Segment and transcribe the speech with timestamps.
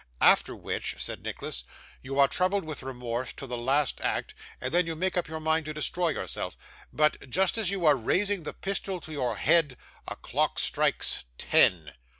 [0.19, 1.63] 'After which,' said Nicholas,
[2.01, 5.39] 'you are troubled with remorse till the last act, and then you make up your
[5.39, 6.57] mind to destroy yourself.
[6.91, 9.77] But, just as you are raising the pistol to your head,
[10.07, 11.91] a clock strikes ten.